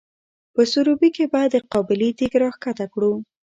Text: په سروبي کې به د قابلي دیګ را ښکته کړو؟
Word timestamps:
په 0.53 0.61
سروبي 0.71 1.09
کې 1.15 1.25
به 1.31 1.41
د 1.53 1.55
قابلي 1.71 2.09
دیګ 2.17 2.33
را 2.41 2.49
ښکته 2.55 2.85
کړو؟ 2.93 3.11